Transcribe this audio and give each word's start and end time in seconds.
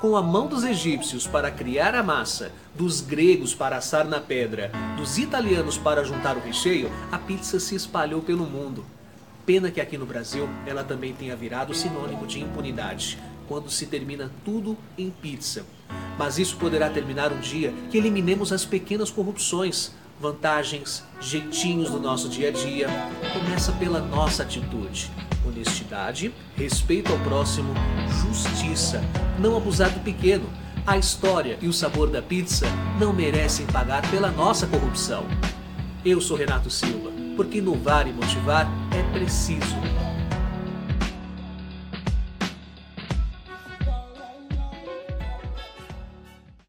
Com 0.00 0.16
a 0.16 0.22
mão 0.22 0.46
dos 0.46 0.64
egípcios 0.64 1.26
para 1.26 1.50
criar 1.50 1.94
a 1.94 2.02
massa, 2.02 2.52
dos 2.74 3.00
gregos 3.00 3.54
para 3.54 3.76
assar 3.76 4.04
na 4.04 4.20
pedra, 4.20 4.70
dos 4.96 5.18
italianos 5.18 5.78
para 5.78 6.04
juntar 6.04 6.36
o 6.36 6.40
recheio, 6.40 6.90
a 7.10 7.18
pizza 7.18 7.58
se 7.58 7.74
espalhou 7.74 8.20
pelo 8.20 8.44
mundo. 8.44 8.84
Pena 9.46 9.70
que 9.70 9.80
aqui 9.80 9.96
no 9.96 10.06
Brasil 10.06 10.48
ela 10.66 10.82
também 10.82 11.12
tenha 11.12 11.36
virado 11.36 11.74
sinônimo 11.74 12.26
de 12.26 12.40
impunidade, 12.40 13.18
quando 13.46 13.70
se 13.70 13.86
termina 13.86 14.30
tudo 14.44 14.76
em 14.96 15.10
pizza. 15.10 15.64
Mas 16.18 16.38
isso 16.38 16.56
poderá 16.56 16.88
terminar 16.88 17.32
um 17.32 17.40
dia 17.40 17.72
que 17.90 17.98
eliminemos 17.98 18.52
as 18.52 18.64
pequenas 18.64 19.10
corrupções, 19.10 19.92
vantagens, 20.20 21.02
jeitinhos 21.20 21.90
do 21.90 22.00
nosso 22.00 22.28
dia 22.28 22.48
a 22.48 22.52
dia. 22.52 22.88
Começa 23.32 23.72
pela 23.72 24.00
nossa 24.00 24.42
atitude. 24.42 25.10
Honestidade, 25.46 26.32
respeito 26.56 27.12
ao 27.12 27.18
próximo, 27.20 27.74
justiça, 28.22 29.02
não 29.38 29.56
abusar 29.56 29.90
do 29.90 30.00
pequeno. 30.00 30.48
A 30.86 30.98
história 30.98 31.58
e 31.60 31.68
o 31.68 31.72
sabor 31.72 32.10
da 32.10 32.22
pizza 32.22 32.66
não 32.98 33.12
merecem 33.12 33.66
pagar 33.66 34.08
pela 34.10 34.30
nossa 34.30 34.66
corrupção. 34.66 35.24
Eu 36.04 36.20
sou 36.20 36.36
Renato 36.36 36.70
Silva, 36.70 37.10
porque 37.36 37.58
inovar 37.58 38.06
e 38.06 38.12
motivar 38.12 38.68
é 38.92 39.02
preciso. 39.12 39.76